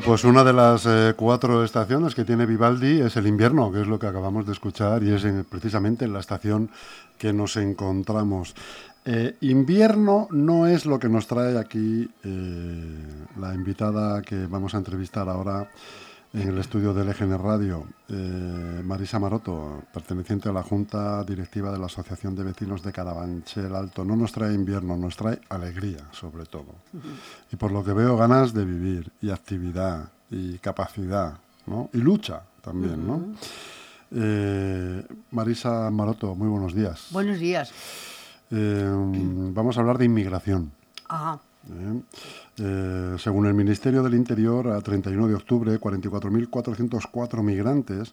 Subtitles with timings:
[0.00, 3.86] pues una de las eh, cuatro estaciones que tiene Vivaldi es el invierno, que es
[3.86, 6.70] lo que acabamos de escuchar y es precisamente en la estación
[7.18, 8.54] que nos encontramos.
[9.04, 12.98] Eh, invierno no es lo que nos trae aquí eh,
[13.38, 15.68] la invitada que vamos a entrevistar ahora
[16.34, 21.78] en el estudio del EGN Radio, eh, Marisa Maroto, perteneciente a la Junta Directiva de
[21.78, 24.04] la Asociación de Vecinos de Carabanchel Alto.
[24.04, 26.74] No nos trae invierno, nos trae alegría, sobre todo.
[27.52, 31.34] Y por lo que veo, ganas de vivir, y actividad, y capacidad,
[31.66, 31.88] ¿no?
[31.92, 33.22] Y lucha también, ¿no?
[34.10, 37.06] Eh, Marisa Maroto, muy buenos días.
[37.10, 37.72] Buenos días.
[38.50, 38.90] Eh,
[39.54, 40.72] vamos a hablar de inmigración.
[41.08, 41.38] Ajá.
[42.58, 48.12] Eh, según el Ministerio del Interior, a 31 de octubre, 44.404 migrantes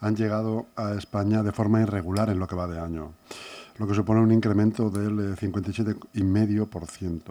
[0.00, 3.12] han llegado a España de forma irregular en lo que va de año,
[3.78, 7.12] lo que supone un incremento del 57,5%.
[7.16, 7.22] Eh,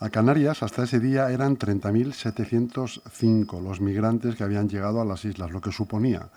[0.00, 5.52] a Canarias, hasta ese día, eran 30.705 los migrantes que habían llegado a las islas,
[5.52, 6.28] lo que suponía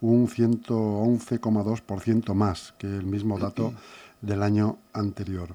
[0.00, 3.74] un 111,2% más que el mismo dato
[4.20, 5.54] del año anterior.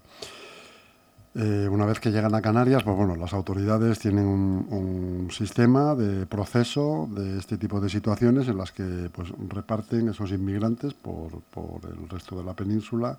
[1.38, 6.28] Eh, una vez que llegan a Canarias, pues bueno, las autoridades tienen un, sistema de
[6.28, 11.42] proceso de este tipo de situaciones en las que pues reparten esos inmigrantes por,
[11.84, 13.18] el resto de la península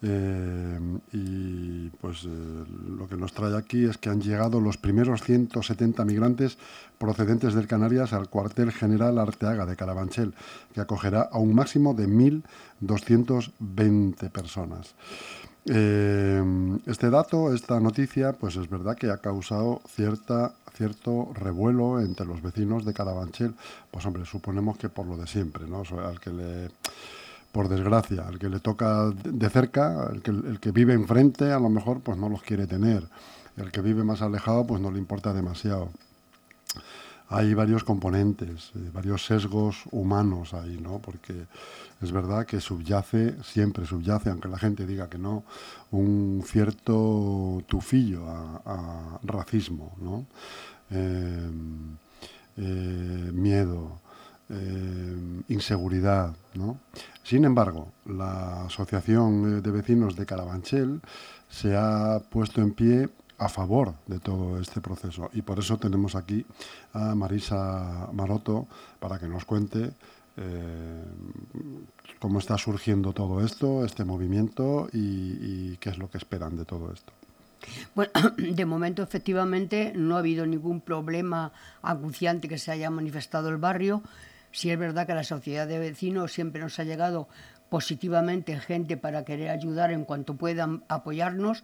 [0.00, 0.78] eh,
[1.12, 2.28] y pues eh,
[2.96, 6.56] lo que nos trae aquí es que han llegado los primeros 170 migrantes
[6.98, 10.34] procedentes del Canarias al cuartel general Arteaga de Carabanchel,
[10.72, 14.94] que acogerá a un máximo de 1.220 personas.
[15.72, 16.42] Eh,
[16.86, 22.42] este dato, esta noticia, pues es verdad que ha causado cierta, cierto revuelo entre los
[22.42, 23.54] vecinos de Carabanchel.
[23.92, 25.84] Pues hombre, suponemos que por lo de siempre, ¿no?
[26.04, 26.70] al que le,
[27.52, 31.60] por desgracia, al que le toca de cerca, el que, el que vive enfrente, a
[31.60, 33.04] lo mejor pues no los quiere tener.
[33.56, 35.90] El que vive más alejado, pues no le importa demasiado
[37.30, 40.98] hay varios componentes, eh, varios sesgos humanos ahí, ¿no?
[40.98, 41.46] Porque
[42.02, 45.44] es verdad que subyace, siempre subyace, aunque la gente diga que no,
[45.92, 50.26] un cierto tufillo a, racismo, ¿no?
[50.90, 51.96] Em,
[52.56, 54.00] eh, miedo,
[55.48, 56.78] inseguridad, ¿no?
[57.22, 61.00] Sin embargo, la Asociación de Vecinos de Carabanchel
[61.48, 63.08] se ha puesto en pie
[63.40, 65.30] a favor de todo este proceso.
[65.32, 66.44] Y por eso tenemos aquí
[66.92, 68.68] a Marisa Maroto
[69.00, 69.90] para que nos cuente
[70.36, 71.04] eh,
[72.18, 76.92] cómo está surgiendo todo esto, este movimiento y, qué es lo que esperan de todo
[76.92, 77.12] esto.
[77.94, 83.56] Bueno, de momento efectivamente no ha habido ningún problema acuciante que se haya manifestado el
[83.56, 84.02] barrio.
[84.52, 87.26] Sí es verdad que la sociedad de vecinos siempre nos ha llegado
[87.70, 91.62] positivamente gente para querer ayudar en cuanto puedan apoyarnos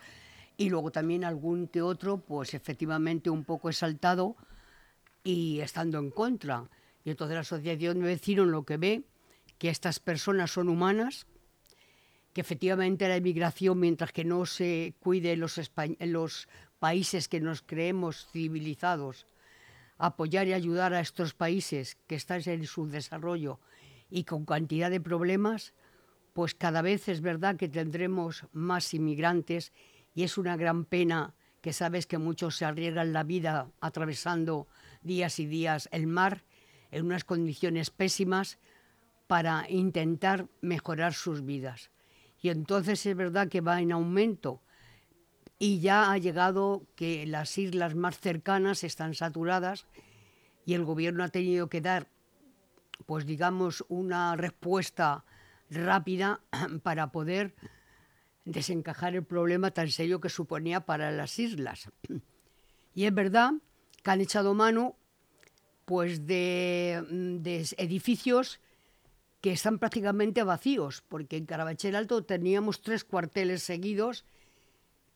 [0.56, 4.36] y luego también algún que otro, pues efectivamente un poco exaltado
[5.22, 6.68] y estando en contra.
[7.04, 9.02] Y entonces la asociación de vecinos lo que ve,
[9.58, 11.26] que estas personas son humanas,
[12.32, 15.60] que efectivamente la inmigración, mientras que no se cuide los,
[16.00, 19.26] los países que nos creemos civilizados,
[19.98, 23.58] apoyar y ayudar a estos países que están en su desarrollo
[24.10, 25.72] y con cantidad de problemas,
[26.34, 29.72] pues cada vez es verdad que tendremos más inmigrantes
[30.16, 34.66] y es una gran pena que sabes que muchos se arriesgan la vida atravesando
[35.02, 36.42] días y días el mar
[36.90, 38.58] en unas condiciones pésimas
[39.26, 41.90] para intentar mejorar sus vidas.
[42.40, 44.62] Y entonces es verdad que va en aumento
[45.58, 49.86] y ya ha llegado que las islas más cercanas están saturadas
[50.64, 52.08] y el gobierno ha tenido que dar,
[53.04, 55.26] pues digamos, una respuesta
[55.68, 56.40] rápida
[56.82, 57.54] para poder
[58.46, 61.90] desencajar el problema tan serio que suponía para las islas.
[62.94, 63.52] Y es verdad
[64.02, 64.96] que han echado mano
[65.84, 66.94] pues de,
[67.76, 68.60] edificios
[69.40, 74.24] que están prácticamente vacíos, porque en Carabanchel Alto teníamos tres cuarteles seguidos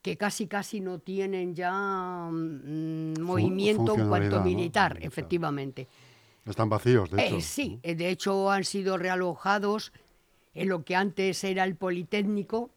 [0.03, 1.73] que casi casi no tienen ya
[2.31, 5.88] mm, movimiento en cuanto militar, efectivamente.
[6.44, 7.37] Están vacíos, de hecho.
[7.37, 9.93] Eh, sí, de hecho han sido realojados
[10.55, 12.71] en lo que antes era el Politécnico,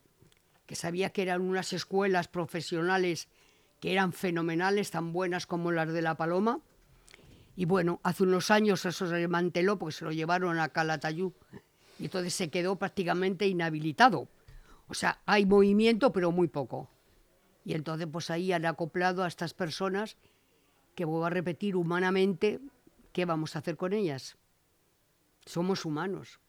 [0.66, 3.28] que sabía que eran unas escuelas profesionales
[3.80, 6.62] que eran fenomenales, tan buenas como las de La Paloma.
[7.56, 11.34] Y bueno, hace unos años eso se desmanteló porque se lo llevaron a Calatayud
[12.00, 14.30] y entonces se quedó prácticamente inhabilitado.
[14.88, 16.90] O sea, hay movimiento, pero muy poco.
[17.66, 20.18] Y entonces pues ahí han acoplado a estas personas
[20.96, 22.60] que vuelvo a repetir humanamente,
[23.12, 24.38] ¿qué vamos a hacer con ellas?
[25.46, 26.40] Somos humanos.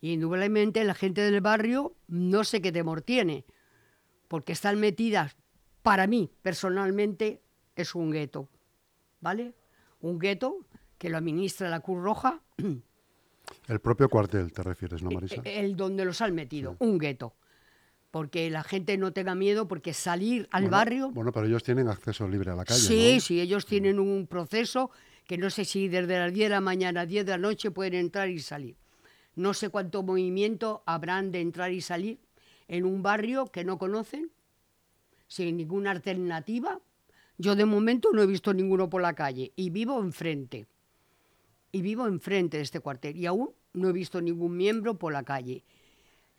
[0.00, 3.44] Y indudablemente la gente del barrio no sé qué temor tiene,
[4.28, 5.36] porque están metidas,
[5.82, 7.42] para mí personalmente,
[7.74, 8.48] es un gueto.
[9.20, 9.54] ¿Vale?
[10.00, 10.58] un gueto
[10.96, 12.40] que lo administra la Cruz Roja.
[13.66, 15.42] El propio cuartel, te refieres, ¿no, Eh, Marisa?
[15.44, 17.34] El donde los han metido, un gueto.
[18.10, 21.10] Porque la gente no tenga miedo, porque salir al Bueno, barrio.
[21.10, 23.20] Bueno, pero ellos tienen acceso libre a la calle, sí, ¿no?
[23.20, 24.90] sí, ellos tienen un proceso
[25.26, 27.70] que no sé si desde las 10 de la mañana a 10 de la noche
[27.70, 28.76] pueden entrar y salir.
[29.38, 32.18] No sé cuánto movimiento habrán de entrar y salir
[32.66, 34.32] en un barrio que no conocen,
[35.28, 36.80] sin ninguna alternativa.
[37.36, 40.66] Yo de momento no he visto ninguno por la calle y vivo enfrente.
[41.70, 45.22] Y vivo enfrente de este cuartel y aún no he visto ningún miembro por la
[45.22, 45.62] calle.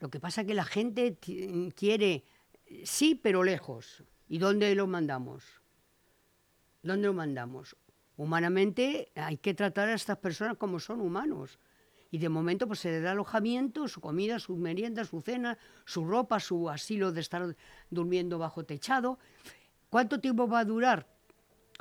[0.02, 1.18] Lo que pasa es que la gente
[1.76, 2.26] quiere,
[2.84, 4.04] sí, pero lejos.
[4.28, 5.46] ¿Y dónde lo mandamos?
[6.84, 7.78] ¿Dónde lo mandamos?
[8.18, 11.60] Humanamente hay que tratar a estas personas como son humanos.
[12.12, 16.06] Y de momento pues se les da alojamiento, su comida, su merienda, su cena, su
[16.06, 17.56] ropa, su asilo de estar
[17.90, 19.20] durmiendo bajo techado.
[19.90, 21.08] ¿Cuánto tiempo va a durar?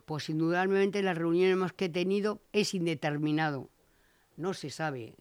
[0.04, 3.70] Pues indudablemente las reuniones que he tenido es indeterminado.
[4.36, 5.16] No se sabe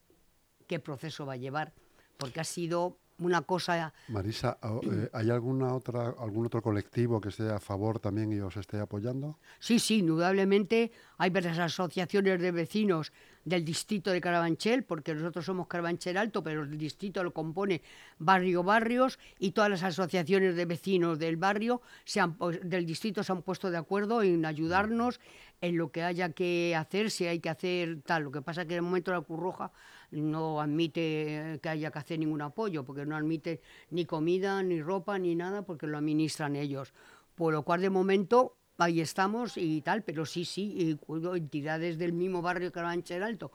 [0.68, 1.74] qué proceso va a llevar,
[2.18, 7.30] porque ha sido una cosa Marisa, ¿ha- eh, ¿hay alguna otra, algún otro colectivo que
[7.30, 9.38] esté a favor también y os esté apoyando?
[9.60, 13.12] Sí, sí, indudablemente hay varias asociaciones de vecinos
[13.44, 17.82] del distrito de Carabanchel, porque nosotros somos Carabanchel Alto, pero el distrito lo compone
[18.20, 23.32] barrio barrios y todas las asociaciones de vecinos del barrio se han, del distrito se
[23.32, 25.20] han puesto de acuerdo en ayudarnos
[25.62, 28.24] en lo que haya que hacer, si hay que hacer tal.
[28.24, 29.72] Lo que pasa es que en el momento la Cruz Roja
[30.12, 34.82] no admite eh, que haya que hacer ningún apoyo, porque no admite ni comida, ni
[34.82, 36.94] ropa, ni nada, porque lo administran ellos.
[37.36, 41.98] Por lo cual, de momento, ahí estamos y tal, pero sí, sí, y cuido entidades
[41.98, 43.52] del mismo barrio Carabanchel Alto,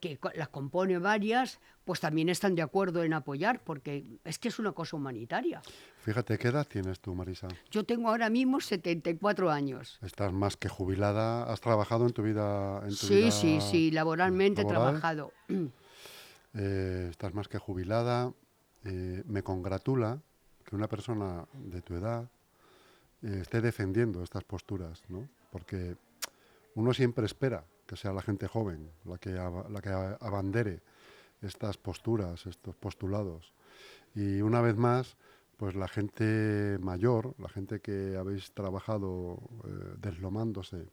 [0.00, 4.58] que las compone varias, pues también están de acuerdo en apoyar, porque es que es
[4.58, 5.62] una cosa humanitaria.
[5.98, 7.46] Fíjate, ¿qué edad tienes tú, Marisa?
[7.70, 9.98] Yo tengo ahora mismo 74 años.
[10.02, 11.44] Estás más que jubilada.
[11.44, 12.80] ¿Has trabajado en tu vida?
[12.82, 15.00] En tu Sí, vida sí, sí, laboralmente he laboral?
[15.00, 15.32] trabajado.
[16.54, 18.32] Eh, estás más que jubilada.
[18.84, 20.20] Eh, me congratula
[20.64, 22.28] que una persona de tu edad
[23.22, 25.28] eh, esté defendiendo estas posturas, ¿no?
[25.50, 25.96] Porque
[26.74, 30.80] uno siempre espera que sea la gente joven la que, abandere
[31.42, 33.52] estas posturas, estos postulados.
[34.14, 35.16] Y una vez más,
[35.56, 39.38] pues la gente mayor, la gente que habéis trabajado
[39.98, 40.88] deslomándose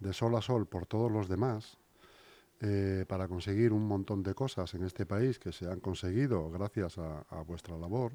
[0.00, 1.78] de sol a sol por todos los demás,
[2.62, 6.96] eh, para conseguir un montón de cosas en este país que se han conseguido gracias
[6.98, 8.12] a, vuestra labor,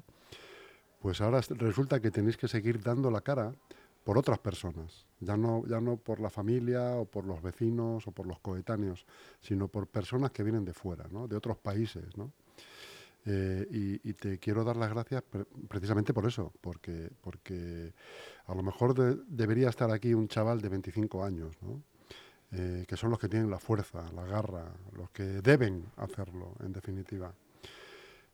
[1.00, 3.54] pues ahora es- resulta que tenéis que seguir dando la cara
[4.04, 8.10] por otras personas, ya no, ya no por la familia o por los vecinos o
[8.10, 9.04] por los coetáneos,
[9.40, 12.04] sino por personas que vienen de fuera, de otros países.
[13.26, 17.92] Eh, y, te quiero dar las gracias pre- precisamente por eso, porque, porque
[18.46, 21.82] a lo mejor de- debería estar aquí un chaval de 25 años, ¿no?
[22.50, 26.72] Eh, que son los que tienen la fuerza, la garra, los que deben hacerlo, en
[26.72, 27.34] definitiva.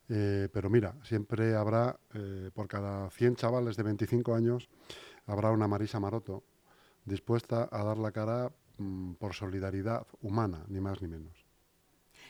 [0.07, 4.69] Eh, pero mira, siempre habrá, eh, por cada 100 chavales de 25 años,
[5.25, 6.43] habrá una Marisa Maroto
[7.03, 11.33] dispuesta a dar la cara mm, por solidaridad humana, ni más ni menos.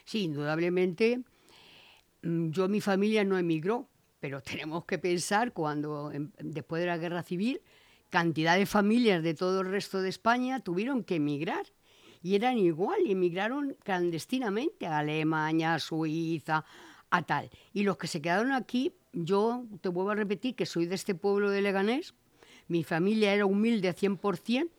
[0.06, 1.22] Sí, indudablemente.
[2.24, 3.88] mm, Yo, mi familia no emigró,
[4.20, 7.62] pero tenemos que pensar cuando, em, después de la guerra civil,
[8.10, 11.66] cantidad de familias de todo el resto de España tuvieron que emigrar.
[12.26, 16.66] Y eran igual, y emigraron clandestinamente a Alemania, a Suiza,
[17.12, 17.52] a tal.
[17.72, 21.14] Y los que se quedaron aquí, yo te vuelvo a repetir que soy de este
[21.14, 22.16] pueblo de Leganés,
[22.68, 24.72] mi familia era humilde a 100%,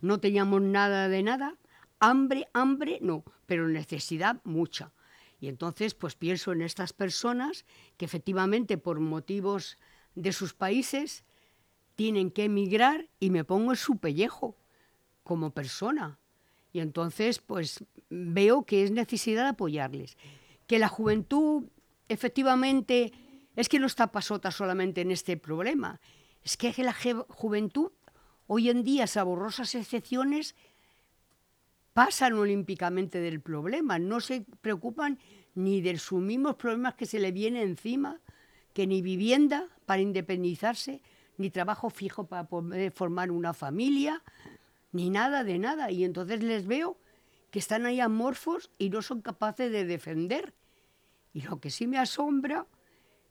[0.00, 1.58] no teníamos nada de nada,
[2.00, 4.94] hambre, hambre, no, pero necesidad mucha.
[5.38, 7.66] Y entonces, pues pienso en estas personas
[7.98, 9.76] que efectivamente por motivos
[10.14, 11.26] de sus países
[11.94, 14.56] tienen que emigrar y me pongo en su pellejo
[15.24, 16.18] como persona.
[16.76, 20.18] Y entonces, pues veo que es necesidad apoyarles.
[20.66, 21.70] Que la juventud,
[22.10, 23.14] efectivamente,
[23.54, 26.02] es que no está pasota solamente en este problema.
[26.42, 26.94] Es que la
[27.28, 27.92] juventud,
[28.46, 30.54] hoy en día, salvo borrosas excepciones,
[31.94, 35.18] pasan olímpicamente del problema, no se preocupan
[35.54, 38.20] ni de sus mismos problemas que se le viene encima,
[38.74, 41.00] que ni vivienda para independizarse,
[41.38, 44.22] ni trabajo fijo para poder formar una familia,
[44.96, 45.90] ni nada de nada.
[45.90, 46.98] Y entonces les veo
[47.50, 50.54] que están ahí amorfos y no son capaces de defender.
[51.32, 52.66] Y lo que sí me asombra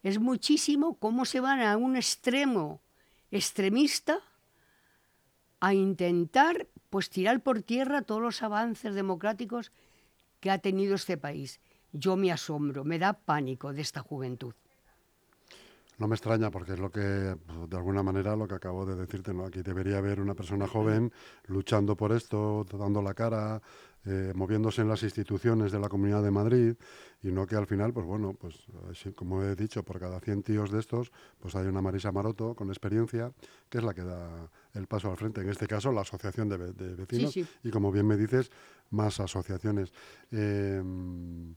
[0.03, 2.81] es muchísimo cómo se van a un extremo
[3.31, 4.19] extremista
[5.59, 9.71] a intentar pues tirar por tierra todos los avances democráticos
[10.39, 11.59] que ha tenido este país.
[11.91, 14.53] Yo me asombro, me da pánico de esta juventud.
[15.97, 18.95] No me extraña porque es lo que, pues, de alguna manera, lo que acabo de
[18.95, 19.45] decirte, ¿no?
[19.45, 21.11] Aquí debería haber una persona joven
[21.47, 23.61] luchando por esto, dando la cara,
[24.05, 26.75] eh, moviéndose en las instituciones de la Comunidad de Madrid
[27.23, 28.55] y no que al final, pues bueno, pues
[29.15, 32.67] como he dicho, por cada 100 tíos de estos, pues hay una Marisa Maroto con
[32.69, 33.31] experiencia
[33.69, 35.41] que es la que da el paso al frente.
[35.41, 36.57] En este caso, la Asociación de,
[36.95, 38.51] Vecinos y, como bien me dices,
[38.91, 39.91] más asociaciones.
[40.31, 41.53] Eh, Mm,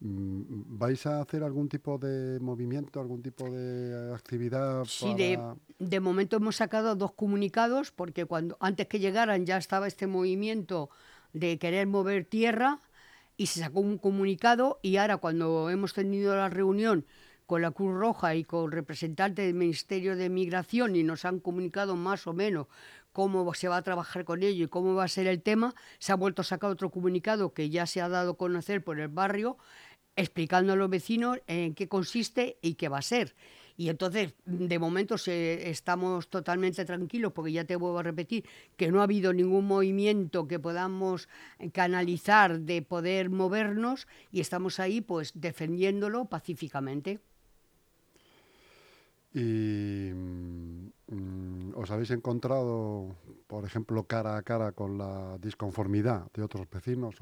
[0.00, 4.84] ¿Vais a hacer algún tipo de movimiento, algún tipo de actividad?
[4.84, 10.06] Sí, de, momento hemos sacado dos comunicados porque cuando antes que llegaran ya estaba este
[10.06, 10.88] movimiento
[11.32, 12.80] de querer mover tierra
[13.36, 17.04] y se sacó un comunicado y ahora cuando hemos tenido la reunión
[17.46, 21.96] con la Cruz Roja y con representantes del Ministerio de Migración y nos han comunicado
[21.96, 22.68] más o menos
[23.12, 26.12] cómo se va a trabajar con ello y cómo va a ser el tema, se
[26.12, 29.08] ha vuelto a sacar otro comunicado que ya se ha dado a conocer por el
[29.08, 29.56] barrio
[30.18, 33.34] explicando a los vecinos en qué consiste y qué va a ser.
[33.76, 38.44] Y entonces, de momento, estamos totalmente tranquilos, porque ya te vuelvo a repetir
[38.76, 41.28] que no ha habido ningún movimiento que podamos
[41.72, 47.20] canalizar de poder movernos y estamos ahí, pues, defendiéndolo pacíficamente.
[49.32, 53.14] Y mm, os habéis encontrado,
[53.48, 57.16] por ejemplo, cara a cara con la disconformidad de otros vecinos.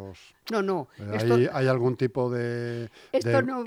[0.50, 0.88] no, no.
[0.98, 2.90] Eh, ¿hay, algún tipo de,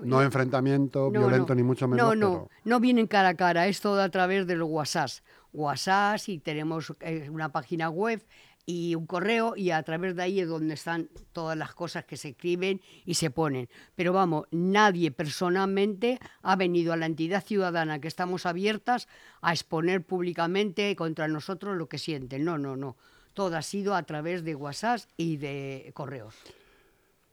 [0.04, 2.06] no, enfrentamiento violento ni mucho menos?
[2.06, 3.68] No, no, no vienen cara a cara.
[3.68, 5.10] Es todo a través de los WhatsApp.
[5.54, 8.22] WhatsApp y tenemos eh, una página web
[8.70, 12.18] y un correo y a través de ahí es donde están todas las cosas que
[12.18, 13.68] se escriben y se ponen.
[13.96, 19.08] Pero vamos, nadie personalmente ha venido a la entidad ciudadana que estamos abiertas
[19.42, 22.46] a exponer públicamente contra nosotros lo que sienten.
[22.46, 22.96] No, no, no.
[23.34, 26.36] Todo ha sido a través de WhatsApp y de correos.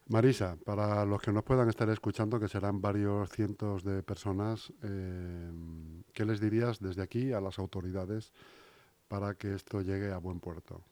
[0.07, 5.51] Marisa, para los que nos puedan estar escuchando, que serán varios cientos de personas, eh,
[6.15, 8.33] ¿qué les dirías desde aquí a las autoridades
[9.09, 10.83] para que esto llegue a buen puerto?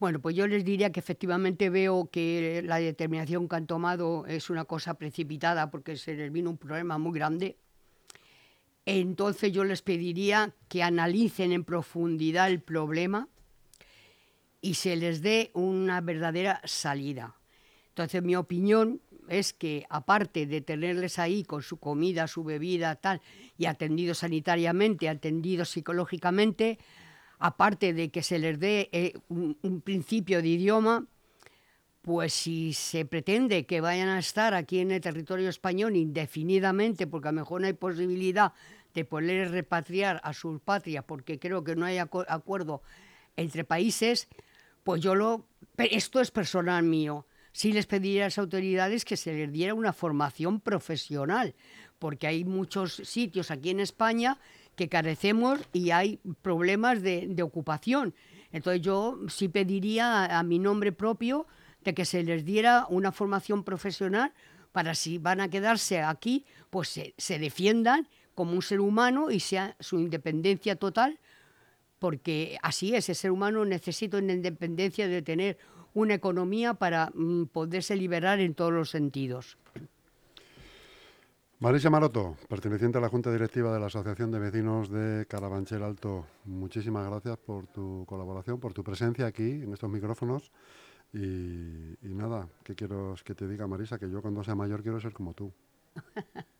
[0.00, 4.48] Bueno, pues yo les diría que efectivamente veo que la determinación que han tomado es
[4.48, 7.58] una cosa precipitada porque se les vino un problema muy grande.
[8.86, 13.28] Entonces yo les pediría que analicen en profundidad el problema
[14.62, 17.34] y se les dé una verdadera salida.
[17.88, 23.20] Entonces mi opinión es que aparte de tenerles ahí con su comida, su bebida, tal,
[23.58, 26.78] y atendidos sanitariamente, atendidos psicológicamente,
[27.40, 31.06] aparte de que se les dé eh, un, principio de idioma,
[32.02, 37.28] pues si se pretende que vayan a estar aquí en el territorio español indefinidamente, porque
[37.28, 38.52] a lo mejor no hay posibilidad
[38.94, 42.82] de poder repatriar a sus patrias, porque creo que no hay acuerdo
[43.36, 44.28] entre países,
[44.84, 45.46] pues yo lo...
[45.78, 47.26] Esto es personal mío.
[47.52, 51.54] Sí les pediría a las autoridades que se les diera una formación profesional,
[51.98, 54.38] porque hay muchos sitios aquí en España
[54.80, 58.14] que carecemos y hay problemas de, ocupación.
[58.50, 61.46] Entonces yo sí pediría a, mi nombre propio
[61.84, 64.32] de que se les diera una formación profesional
[64.72, 69.40] para si van a quedarse aquí, pues se, se defiendan como un ser humano y
[69.40, 71.18] sea su independencia total,
[71.98, 75.58] porque así es, el ser humano necesita una independencia de tener
[75.92, 79.58] una economía para mm, poderse liberar en todos los sentidos.
[81.60, 86.24] Marisa Maroto, perteneciente a la Junta Directiva de la Asociación de Vecinos de Carabanchel Alto,
[86.46, 90.50] muchísimas gracias por tu colaboración, por tu presencia aquí en estos micrófonos.
[91.12, 93.98] Y, nada, ¿qué quiero que te diga, Marisa?
[93.98, 95.52] Que yo cuando sea mayor quiero ser como tú.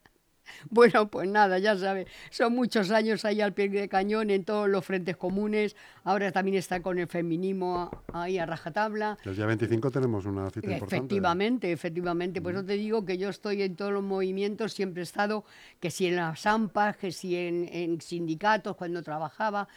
[0.71, 4.69] Bueno, pues nada, ya sabes, son muchos años ahí al pie de cañón en todos
[4.69, 5.77] los frentes comunes.
[6.05, 9.19] Ahora también está con el feminismo ahí a rajatabla.
[9.25, 10.97] El día 25 tenemos una cita importante.
[10.97, 12.41] Efectivamente, efectivamente.
[12.41, 15.45] Por eso te digo que yo estoy en todos los movimientos, siempre he estado,
[15.81, 19.69] que si en las AMPAs, que si en, sindicatos cuando trabajaba,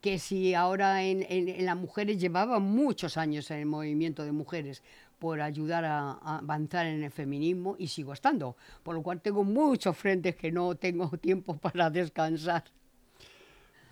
[0.00, 4.82] que si ahora en, en, las mujeres llevaba muchos años en el movimiento de mujeres
[5.18, 9.96] por ayudar a, avanzar en el feminismo y sigo estando, por lo cual tengo muchos
[9.96, 12.64] frentes que no tengo tiempo para descansar.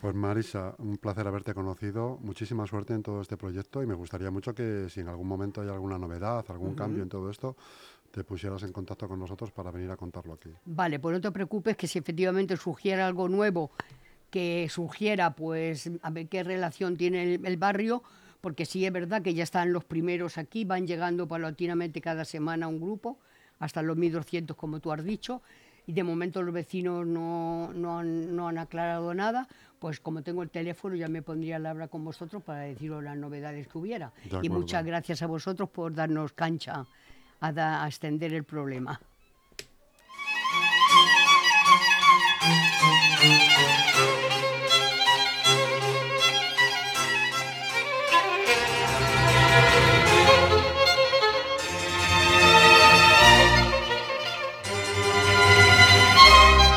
[0.01, 4.31] Pues Marisa, un placer haberte conocido, muchísima suerte en todo este proyecto y me gustaría
[4.31, 7.57] mucho que si en algún momento hay alguna novedad, algún cambio en todo esto,
[8.11, 10.51] te pusieras en contacto con nosotros para venir a contarlo aquí.
[10.67, 13.71] Vale, pues no te preocupes que si efectivamente surgiera algo nuevo,
[14.29, 18.03] que surgiera pues a ver qué relación tiene el barrio,
[18.45, 22.69] porque sí es verdad que ya están los primeros aquí, van llegando paulatinamente cada semana
[22.69, 23.19] un grupo,
[23.59, 25.41] hasta los 1.200 como tú has dicho,
[25.87, 29.49] y de momento los vecinos no, no, han, aclarado nada,
[29.79, 33.17] pues como tengo el teléfono ya me pondría al habla con vosotros para deciros las
[33.17, 34.13] novedades que hubiera.
[34.43, 36.85] Y muchas gracias a vosotros por darnos cancha
[37.41, 39.01] a extender el problema.